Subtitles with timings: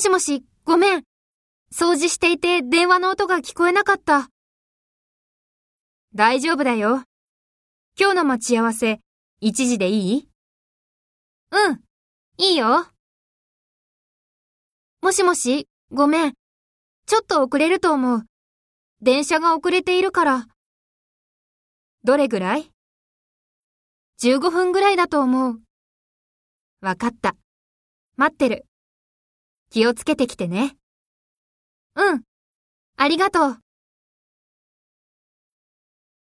[0.00, 1.02] もしもし、ごめん。
[1.74, 4.30] 掃除していて電話の音が聞こえなかった。
[6.14, 7.04] 大丈夫だよ。
[7.98, 9.02] 今日の待ち合わせ、
[9.42, 10.28] 1時でいい？
[11.50, 11.80] うん、
[12.38, 12.86] いいよ。
[15.02, 16.32] もしもし、ごめん。
[17.06, 18.22] ちょっと遅れると思う。
[19.02, 20.46] 電車が遅れているから。
[22.04, 22.70] どれぐらい
[24.22, 25.60] ?15 分ぐらいだと思う。
[26.80, 27.36] わかった。
[28.16, 28.64] 待ってる。
[29.70, 30.76] 気をつけてきてね。
[31.94, 32.22] うん。
[32.96, 33.58] ありがとう。